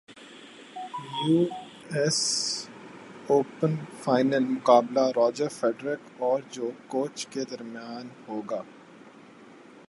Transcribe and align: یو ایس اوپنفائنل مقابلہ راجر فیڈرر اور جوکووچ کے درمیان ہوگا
یو 1.17 1.43
ایس 1.95 2.19
اوپنفائنل 3.27 4.43
مقابلہ 4.45 5.05
راجر 5.15 5.47
فیڈرر 5.59 5.95
اور 6.19 6.39
جوکووچ 6.51 7.25
کے 7.31 7.43
درمیان 7.51 8.07
ہوگا 8.27 8.61